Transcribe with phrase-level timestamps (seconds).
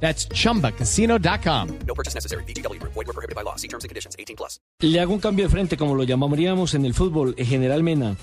[0.00, 1.68] That's chumbacasino.com.
[1.86, 2.44] No purchase necessary.
[2.44, 2.80] BGW.
[2.80, 3.56] Void were prohibited by law.
[3.56, 4.14] See terms and conditions.
[4.18, 4.60] 18 plus.
[4.80, 8.16] Le hago un cambio de frente, como lo llamaríamos en el fútbol, eh, General Mena.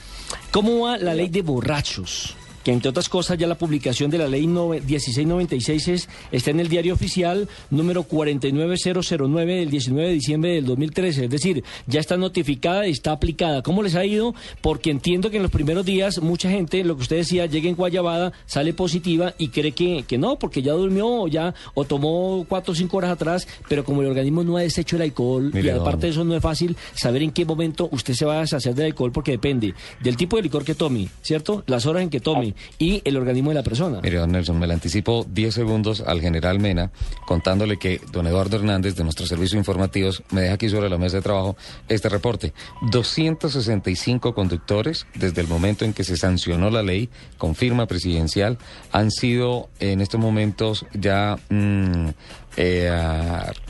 [0.52, 2.36] ¿Cómo va la ley de borrachos?
[2.64, 6.60] Que entre otras cosas ya la publicación de la ley nove- 1696 es, está en
[6.60, 11.26] el diario oficial número 49009 del 19 de diciembre del 2013.
[11.26, 13.62] Es decir, ya está notificada y está aplicada.
[13.62, 14.34] ¿Cómo les ha ido?
[14.62, 17.76] Porque entiendo que en los primeros días mucha gente, lo que usted decía, llega en
[17.76, 22.46] Guayabada, sale positiva y cree que, que no, porque ya durmió o ya o tomó
[22.48, 25.62] cuatro o cinco horas atrás, pero como el organismo no ha deshecho el alcohol y
[25.74, 28.42] don- aparte de eso no es fácil saber en qué momento usted se va a
[28.42, 31.64] deshacer del alcohol porque depende del tipo de licor que tome, ¿cierto?
[31.68, 34.00] Las horas en que tome y el organismo de la persona.
[34.02, 36.92] Mire, don Nelson, me le anticipo 10 segundos al general Mena
[37.26, 41.18] contándole que don Eduardo Hernández de nuestro servicio informativos me deja aquí sobre la mesa
[41.18, 41.56] de trabajo
[41.88, 42.54] este reporte.
[42.92, 48.58] 265 conductores desde el momento en que se sancionó la ley con firma presidencial
[48.92, 52.10] han sido en estos momentos ya mm,
[52.58, 52.92] eh,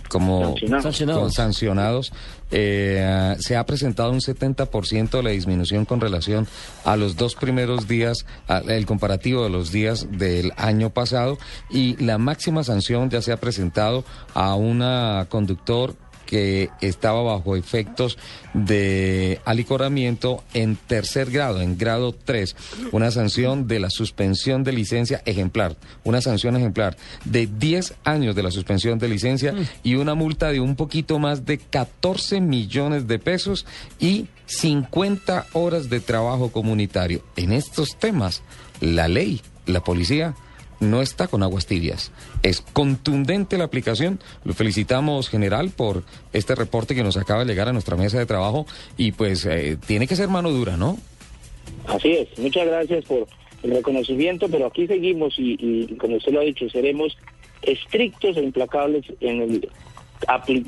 [0.10, 0.56] como
[1.34, 2.12] Sancionados.
[2.52, 6.48] Eh, se ha presentado un 70% de la disminución con relación
[6.86, 11.38] a los dos primeros días, a- el comparativo de los días del año pasado
[11.72, 14.04] y la máxima sanción ya se ha presentado
[14.36, 15.96] a una conductor
[16.34, 18.18] que estaba bajo efectos
[18.56, 22.56] de alicoramiento en tercer grado, en grado 3,
[22.92, 28.42] una sanción de la suspensión de licencia ejemplar, una sanción ejemplar de 10 años de
[28.42, 33.20] la suspensión de licencia y una multa de un poquito más de 14 millones de
[33.20, 33.68] pesos
[34.00, 37.24] y 50 horas de trabajo comunitario.
[37.36, 38.42] En estos temas,
[38.82, 40.34] la ley, la policía,
[40.80, 42.12] no está con aguas tibias.
[42.42, 44.20] Es contundente la aplicación.
[44.44, 46.04] Lo felicitamos, general, por
[46.34, 48.66] este reporte que nos acaba de llegar a nuestra mesa de trabajo
[48.98, 50.98] y pues eh, tiene que ser mano dura, ¿no?
[51.88, 53.28] Así es, muchas gracias por
[53.64, 57.18] el reconocimiento, pero aquí seguimos y, y como usted lo ha dicho, seremos
[57.62, 59.70] estrictos e implacables en, el,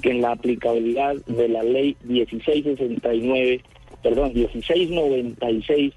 [0.04, 3.62] en la aplicabilidad de la ley 1669,
[4.02, 5.94] perdón, 1696,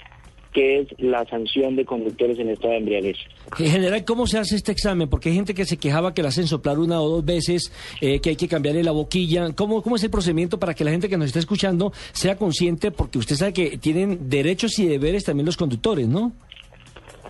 [0.53, 3.17] que es la sanción de conductores en estado de embriaguez.
[3.59, 5.09] En general, ¿cómo se hace este examen?
[5.09, 8.21] Porque hay gente que se quejaba que la hacen soplar una o dos veces, eh,
[8.21, 9.53] que hay que cambiarle la boquilla.
[9.53, 12.91] ¿Cómo, ¿Cómo es el procedimiento para que la gente que nos está escuchando sea consciente?
[12.91, 16.33] Porque usted sabe que tienen derechos y deberes también los conductores, ¿no?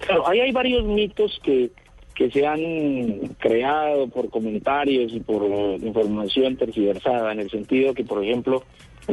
[0.07, 1.71] Claro, ahí hay varios mitos que,
[2.15, 2.61] que se han
[3.39, 5.43] creado por comentarios y por
[5.83, 8.63] información tergiversada, en el sentido que, por ejemplo,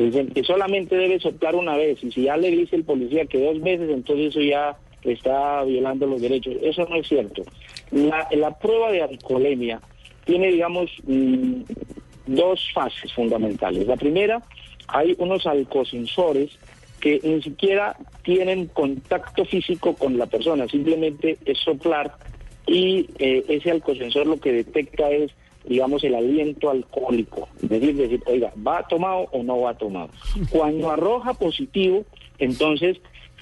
[0.01, 3.39] dicen que solamente debe soplar una vez, y si ya le dice el policía que
[3.39, 6.55] dos veces, entonces eso ya está violando los derechos.
[6.61, 7.43] Eso no es cierto.
[7.91, 9.79] La, prueba de alcoholemia
[10.25, 11.61] tiene, digamos, mm,
[12.27, 13.87] dos fases fundamentales.
[13.87, 14.41] La primera,
[14.87, 16.57] hay unos alcosensores
[16.99, 22.15] que ni siquiera tienen contacto físico con la persona, simplemente es soplar
[22.65, 25.31] y eh, ese alcosensor lo que detecta es,
[25.67, 30.09] digamos, el aliento alcohólico, es decir, decir, oiga, ¿va tomado o no va tomado?
[30.49, 32.03] Cuando arroja positivo,
[32.39, 32.97] entonces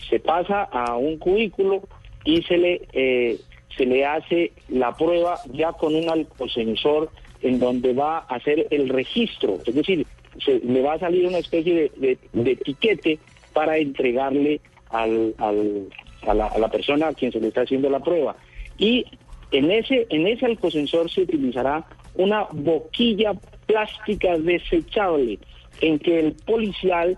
[0.10, 1.82] se pasa a un cubículo
[2.26, 3.38] y se le, eh,
[3.78, 7.10] se le hace la prueba ya con un alcosensor
[7.42, 10.06] en donde va a hacer el registro, es decir,
[10.44, 13.20] se, le va a salir una especie de, de- etiquete
[13.54, 15.88] para entregarle al, al-
[16.26, 18.36] a, la, a la persona a quien se le está haciendo la prueba.
[18.78, 19.06] Y
[19.52, 21.86] en ese, en ese alcosensor se utilizará
[22.16, 23.34] una boquilla
[23.66, 25.40] plástica desechable
[25.82, 27.18] en que el policial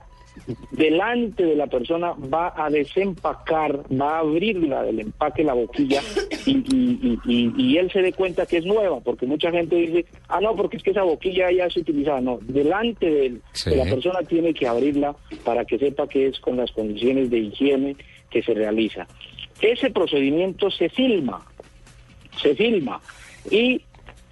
[0.71, 6.01] delante de la persona va a desempacar, va a abrirla del empaque la boquilla
[6.45, 9.75] y, y- y- y- y él se dé cuenta que es nueva, porque mucha gente
[9.77, 12.19] dice, ah, no, porque es que esa boquilla ya se utilizaba.
[12.19, 13.69] No, delante del- Sí.
[13.69, 15.15] de la persona tiene que abrirla
[15.45, 17.95] para que sepa que es con las condiciones de higiene
[18.29, 19.07] que se realiza.
[19.61, 21.45] Ese procedimiento se filma,
[22.41, 22.99] se filma
[23.49, 23.81] y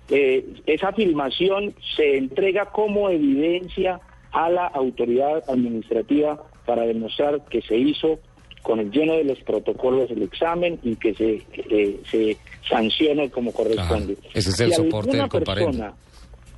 [0.09, 3.99] eh, esa filmación se entrega como evidencia
[4.31, 8.19] a la autoridad administrativa para demostrar que se hizo
[8.61, 13.51] con el lleno de los protocolos del examen y que se, eh, se sancione como
[13.51, 14.17] corresponde.
[14.33, 15.93] Ese es el soporte alguna del comparendo.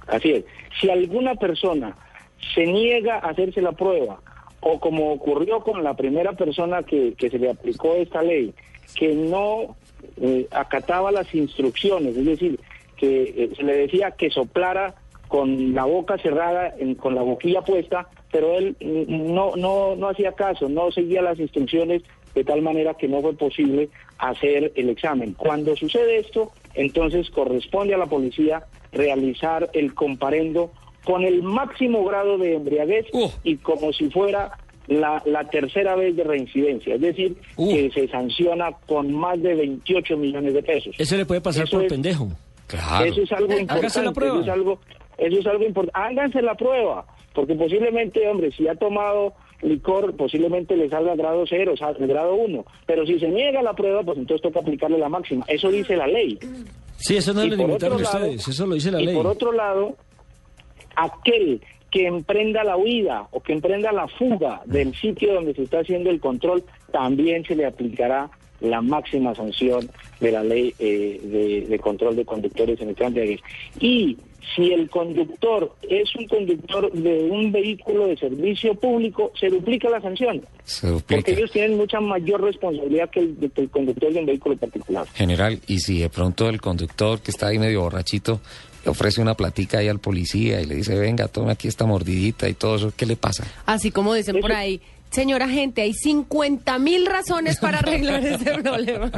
[0.07, 0.45] Así es.
[0.79, 1.95] Si alguna persona
[2.53, 4.21] se niega a hacerse la prueba,
[4.59, 8.53] o como ocurrió con la primera persona que, que se le aplicó esta ley,
[8.95, 9.75] que no
[10.21, 12.59] eh, acataba las instrucciones, es decir,
[12.97, 14.95] que eh, se le decía que soplara
[15.27, 20.09] con la boca cerrada, en- con la boquilla puesta, pero él mm, no, no, no
[20.09, 22.03] hacía caso, no seguía las instrucciones
[22.35, 25.33] de tal manera que no fue posible hacer el examen.
[25.33, 30.71] Cuando sucede esto, entonces corresponde a la policía realizar el comparendo
[31.05, 33.29] con el máximo grado de embriaguez Uh.
[33.43, 34.51] y como si fuera
[34.87, 37.69] la, la tercera vez de reincidencia, es decir, Uh.
[37.73, 40.95] que se sanciona con más de 28 millones de pesos.
[40.97, 42.29] Eso le puede pasar Eso por es- pendejo.
[42.67, 43.05] Claro.
[43.05, 43.73] Eso es algo importante.
[43.73, 44.33] Hágase la prueba.
[44.35, 44.79] Eso es algo,
[45.17, 45.99] eso es algo importante.
[45.99, 51.71] Háganse la prueba, porque posiblemente, hombre, si ha tomado licor, posiblemente le salga grado cero,
[51.73, 52.65] o sea, grado uno.
[52.85, 55.45] Pero si se niega la prueba, pues entonces toca aplicarle la máxima.
[55.47, 56.37] Eso dice la ley.
[56.97, 59.05] Sí, eso no Y lo por limitaron otro lado- ustedes, eso lo dice la y
[59.07, 59.15] ley.
[59.15, 59.95] por otro lado,
[60.95, 65.79] aquel que emprenda la huida o que emprenda la fuga del sitio donde se está
[65.79, 68.29] haciendo el control, también se le aplicará
[68.65, 69.89] la máxima sanción
[70.19, 73.43] de la ley eh, de, de control de conductores en el tránsito.
[73.79, 74.17] Y
[74.55, 79.99] si el conductor es un conductor de un vehículo de servicio público, se duplica la
[80.01, 80.45] sanción.
[80.63, 84.55] Se Porque ellos tienen mucha mayor responsabilidad que el, que el conductor de un vehículo
[84.57, 85.07] particular.
[85.15, 88.39] General, y si de pronto el conductor que está ahí medio borrachito
[88.83, 92.47] le ofrece una platica ahí al policía y le dice, venga, tome aquí esta mordidita
[92.47, 93.43] y todo eso, ¿qué le pasa?
[93.65, 94.79] Así como dicen por Eso- ahí,
[95.09, 99.11] señora gente, hay 50 mil razones para arreglar ese problema.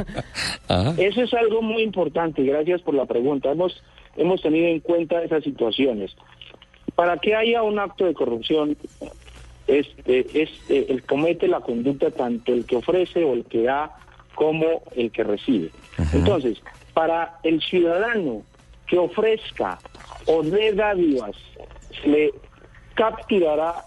[0.68, 0.94] Ajá.
[0.96, 3.50] Eso es algo muy importante gracias por la pregunta.
[3.50, 3.82] Hemos,
[4.16, 6.14] hemos tenido en cuenta esas situaciones.
[6.94, 8.76] Para que haya un acto de corrupción,
[9.66, 13.94] este, este, el comete la conducta tanto el que ofrece o el que da
[14.34, 15.70] como el que recibe.
[16.12, 16.62] Entonces,
[16.94, 18.42] para el ciudadano
[18.86, 19.78] que ofrezca
[20.26, 21.36] o dé dádivas,
[22.00, 22.30] se le
[22.94, 23.84] capturará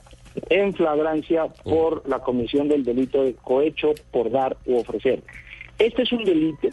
[0.49, 5.21] en flagrancia por la comisión del delito de cohecho por dar u ofrecer.
[5.79, 6.69] Este es un delito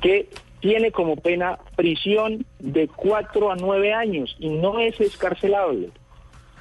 [0.00, 0.28] que
[0.60, 5.90] tiene como pena prisión de cuatro a nueve años y no es escarcelable.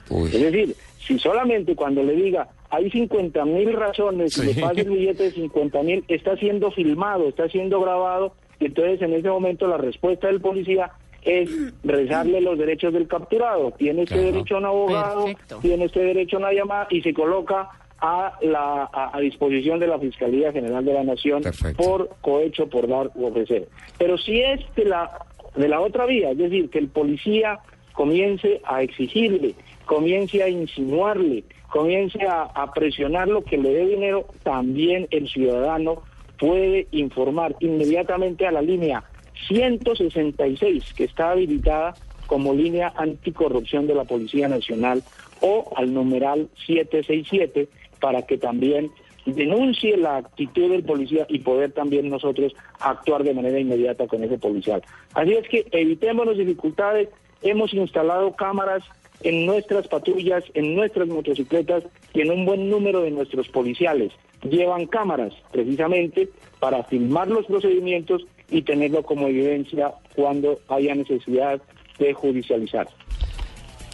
[0.10, 4.54] Es decir, si solamente cuando le diga hay 50 mil razones y Sí.
[4.54, 9.02] le pasa el billete de 50 mil, está siendo filmado, está siendo grabado, y entonces
[9.02, 10.92] en ese momento la respuesta del policía
[11.24, 11.50] es
[11.84, 13.72] rezarle los derechos del capturado.
[13.78, 14.32] Tiene usted Claro.
[14.32, 15.60] derecho a un abogado, Perfecto.
[15.62, 17.70] tiene usted derecho a una llamada y se coloca
[18.02, 21.84] a la a, a disposición de la Fiscalía General de la Nación Perfecto.
[21.84, 23.68] por cohecho, por dar u ofrecer.
[23.98, 25.12] Pero si es de la,
[25.56, 27.60] de la otra vía, es decir, que el policía
[27.94, 29.54] comience a exigirle,
[29.86, 36.02] comience a insinuarle, comience a, a presionarlo que le dé dinero, también el ciudadano
[36.40, 39.04] puede informar inmediatamente a la línea
[39.48, 41.96] 166 que está habilitada
[42.28, 45.04] como línea anticorrupción de la Policía Nacional
[45.42, 47.68] o al numeral 767
[48.00, 48.92] para que también
[49.26, 54.38] denuncie la actitud del policía y poder también nosotros actuar de manera inmediata con ese
[54.38, 54.82] policial.
[55.14, 57.10] Así es que evitemos las dificultades,
[57.42, 58.84] hemos instalado cámaras
[59.22, 61.84] en nuestras patrullas, en nuestras motocicletas
[62.14, 64.12] y en un buen número de nuestros policiales.
[64.44, 71.62] Llevan cámaras precisamente para filmar los procedimientos y tenerlo como evidencia cuando haya necesidad
[71.98, 72.88] de judicializar.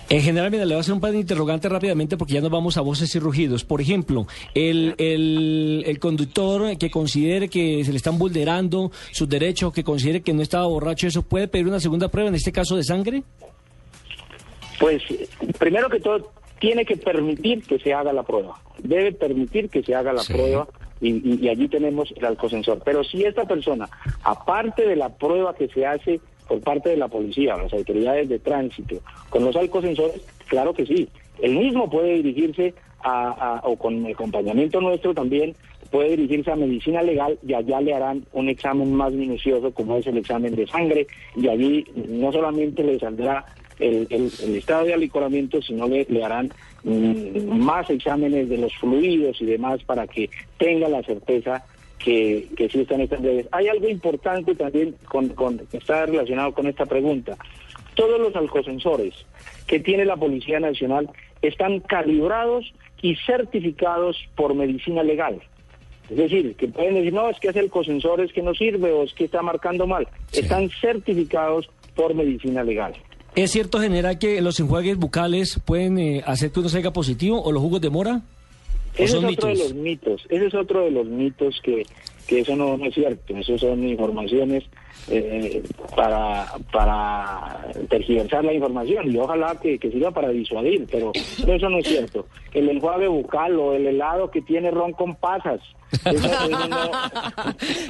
[0.08, 2.52] En general, mira, le voy a hacer un par de interrogantes rápidamente porque ya nos
[2.52, 3.64] vamos a voces y rugidos.
[3.64, 9.74] Por ejemplo, el, el, el conductor que considere que se le están vulnerando sus derechos,
[9.74, 12.76] que considere que no estaba borracho, ¿eso puede pedir una segunda prueba, en este caso
[12.76, 13.24] de sangre?
[14.80, 15.02] Pues
[15.58, 18.56] primero que todo tiene que permitir que se haga la prueba.
[18.81, 20.34] Debe permitir que se haga la Sí.
[20.34, 20.68] prueba
[21.01, 22.82] y, allí tenemos el alcosensor.
[22.84, 23.88] Pero si esta persona,
[24.24, 28.39] aparte de la prueba que se hace por parte de la policía las autoridades de
[28.39, 28.98] tránsito,
[29.30, 31.10] con los alcosensores, claro que sí.
[31.41, 35.56] El mismo puede dirigirse a, a- o con el acompañamiento nuestro también
[35.91, 40.08] puede dirigirse a medicina legal y allá le harán un examen más minucioso como es
[40.08, 43.46] el examen de sangre y allí no solamente le saldrá
[43.79, 46.51] el, el- el estado de alicoramiento, sino le, le harán
[46.84, 51.63] mm, más exámenes de los fluidos y demás para que tenga la certeza
[52.00, 53.48] que, que sí están estas redes.
[53.51, 57.38] Hay algo importante también con, con- que está relacionado con esta pregunta.
[57.96, 59.13] Todos los alcosensores
[59.67, 61.10] que tiene la Policía Nacional
[61.41, 65.41] están calibrados y certificados por medicina legal.
[66.10, 69.03] Es decir, que pueden decir, no, es que ese alcosensor es que no sirve o
[69.03, 70.08] es que está marcando mal.
[70.32, 70.41] Sí.
[70.41, 72.94] Están certificados por medicina legal.
[73.36, 77.51] ¿Es cierto, general, que los enjuagues bucales pueden eh, hacer que uno salga positivo o
[77.51, 78.22] los jugos de mora?
[78.98, 79.60] ¿O Ese es otro de mitos?
[79.60, 81.86] los mitos, ese es otro de los mitos que,
[82.27, 84.63] que eso no, no es cierto, eso son informaciones
[85.08, 85.64] eh,
[85.96, 91.70] para, para tergiversar la información y ojalá que, que sirva para disuadir, pero, pero eso
[91.70, 92.28] no es cierto.
[92.54, 95.60] El enjuague bucal o el helado que tiene ron con pasas.
[96.04, 96.68] eso- eso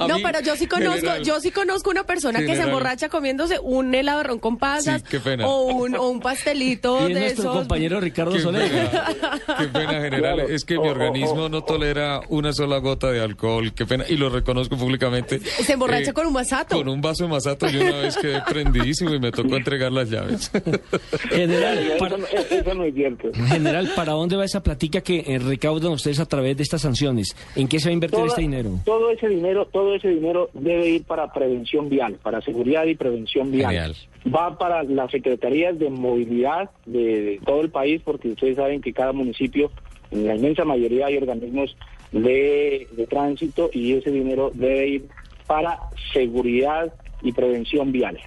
[0.06, 1.22] no- pero yo sí conozco, general.
[1.24, 5.00] yo sí conozco una persona que se emborracha comiéndose un helado de ron con pasas
[5.02, 5.46] Sí, qué pena.
[5.48, 7.56] o un, o un pastelito Y es de nuestro esos.
[7.56, 8.70] compañero Ricardo Qué Soler.
[8.70, 9.04] pena,
[9.58, 10.34] qué pena general.
[10.36, 10.48] Claro.
[10.48, 13.72] Es que mi O- o- organismo o- no tolera una sola gota de alcohol.
[13.74, 14.04] Qué pena.
[14.08, 15.36] Y lo reconozco públicamente.
[15.36, 16.76] Eh, Se emborracha con un masato.
[16.76, 17.68] Con un vaso de masato.
[17.68, 20.50] Yo una vez quedé prendidísimo y me tocó entregar las llaves.
[21.30, 23.28] General, para, no- eso no es cierto.
[23.46, 27.36] general, ¿para dónde va esa platica que eh, recaudan ustedes a través de estas sanciones?
[27.54, 28.80] ¿En qué se va a invertir Toda- este dinero?
[28.84, 33.50] Todo ese dinero, todo ese dinero debe ir para prevención vial, para seguridad y prevención
[33.50, 33.70] vial.
[33.72, 33.96] Genial.
[34.34, 38.92] Va para las secretarías de movilidad de, de todo el país, porque ustedes saben que
[38.92, 39.70] cada municipio,
[40.10, 41.76] en la inmensa mayoría, hay organismos
[42.12, 45.04] de, de tránsito y ese dinero debe ir
[45.46, 45.78] para
[46.12, 48.18] seguridad y prevención vial.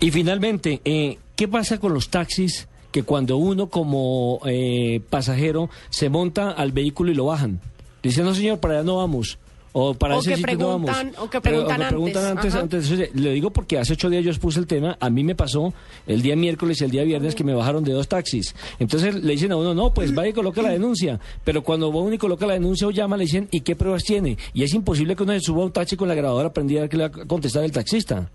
[0.00, 6.08] Y finalmente, eh, ¿qué pasa con los taxis que cuando uno como eh, pasajero se
[6.08, 7.60] monta al vehículo y lo bajan?
[8.02, 9.38] Dice, no señor, para allá no vamos.
[9.74, 10.90] O para O ese que sitio no vamos.
[10.90, 12.90] preguntan- o que Pero- preguntan preguntan antes, antes.
[12.90, 13.14] antes.
[13.14, 14.98] Le digo porque hace ocho días yo expuse el tema.
[15.00, 15.72] A mí me pasó
[16.06, 18.54] el día miércoles y el día viernes que me bajaron de dos taxis.
[18.78, 21.18] Entonces le dicen a uno, no, pues vaya y coloca la denuncia.
[21.42, 24.04] Pero cuando va uno y coloca la denuncia o llama, le dicen, ¿y qué pruebas
[24.04, 24.36] tiene?
[24.52, 26.98] Y es imposible que uno se suba a un taxi con la grabadora prendida que
[26.98, 28.30] le va a contestar el taxista.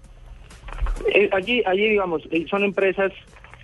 [1.13, 3.11] Eh, allí, allí, digamos, eh, son empresas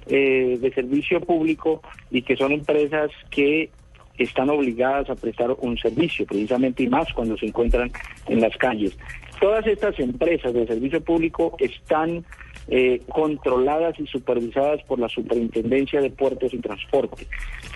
[0.06, 3.70] eh, de servicio público y que son empresas que
[4.18, 7.92] están obligadas a prestar un servicio, precisamente y más cuando se encuentran
[8.28, 8.98] en las calles.
[9.40, 12.24] Todas estas empresas de servicio público están
[12.70, 17.28] eh, controladas y supervisadas por la Superintendencia de Puertos y Transporte.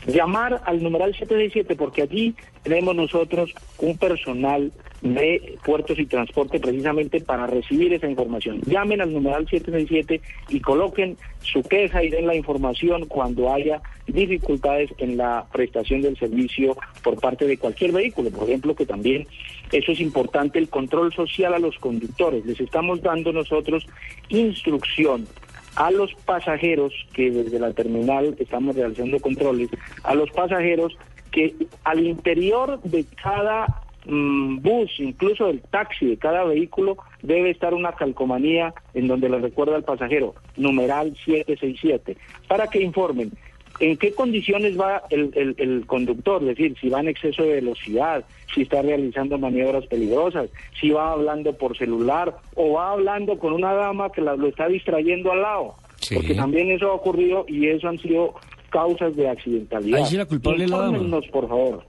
[0.05, 7.21] Llamar al numeral 767 porque allí tenemos nosotros un personal de Puertos y Transporte precisamente
[7.21, 8.61] para recibir esa información.
[8.65, 14.89] Llamen al numeral 767 y coloquen su queja y den la información cuando haya dificultades
[14.97, 18.31] en la prestación del servicio por parte de cualquier vehículo.
[18.31, 19.27] Por ejemplo, que también
[19.71, 22.45] eso es importante, el control social a los conductores.
[22.45, 23.85] Les estamos dando nosotros
[24.29, 25.27] instrucción
[25.75, 29.69] a los pasajeros que desde la terminal estamos realizando controles,
[30.03, 30.97] a los pasajeros
[31.31, 37.73] que al interior de cada mm, bus, incluso del taxi, de cada vehículo, debe estar
[37.73, 43.31] una calcomanía en donde le recuerda al pasajero, numeral 767, para que informen
[43.79, 47.53] en qué condiciones va el, el- el conductor, es decir, si va en exceso de
[47.55, 50.49] velocidad, si está realizando maniobras peligrosas,
[50.81, 54.67] si va hablando por celular o va hablando con una dama que la- lo está
[54.67, 55.75] distrayendo al lado.
[55.99, 56.15] Sí.
[56.15, 58.33] Porque también eso ha ocurrido y eso han sido
[58.69, 59.99] causas de accidentalidad.
[59.99, 61.21] Ahí sí la culpable es la dama.
[61.31, 61.83] Por favor.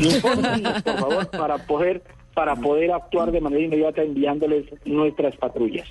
[0.00, 2.02] Infórmenos, por favor, para poder,
[2.34, 5.88] para poder actuar de manera inmediata enviándoles nuestras patrullas.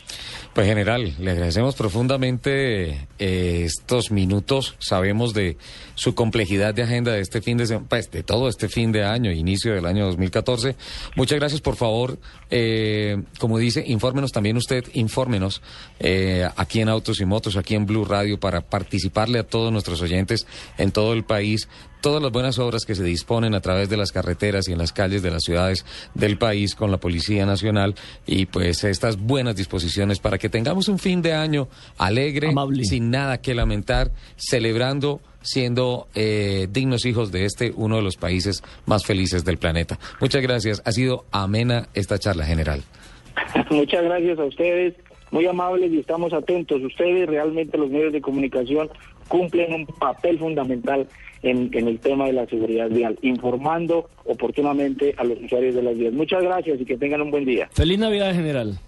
[0.53, 4.75] Pues general, le agradecemos profundamente eh, estos minutos.
[4.79, 5.57] Sabemos de
[5.95, 9.03] su complejidad de agenda de este fin de semana, pues de todo este fin de
[9.03, 10.77] año, inicio del año 2014.
[11.17, 12.17] Muchas gracias, por favor.
[12.51, 15.61] eh, como dice, infórmenos también usted, infórmenos
[15.99, 20.01] eh, aquí en Autos y Motos, aquí en Blue Radio, para participarle a todos nuestros
[20.01, 20.47] oyentes
[20.77, 21.67] en todo el país
[22.01, 24.93] todas las buenas obras que se disponen a través de las carreteras y en las
[24.93, 30.19] calles de las ciudades del país con la Policía Nacional y pues estas buenas disposiciones
[30.19, 32.83] para que tengamos un fin de año alegre, Amable.
[32.85, 38.63] sin nada que lamentar, celebrando siendo eh, dignos hijos de este uno de los países
[38.85, 39.99] más felices del planeta.
[40.19, 40.81] Muchas gracias.
[40.85, 42.81] Ha sido amena esta charla general.
[43.69, 44.95] Muchas gracias a ustedes,
[45.31, 46.81] muy amables y estamos atentos.
[46.81, 48.89] Ustedes realmente los medios de comunicación
[49.27, 51.07] cumplen un papel fundamental
[51.43, 55.97] en, en el tema de la seguridad vial, informando oportunamente a los usuarios de las
[55.97, 56.13] vías.
[56.13, 57.69] Muchas gracias y que tengan un buen día.
[57.73, 58.79] Feliz Navidad, general.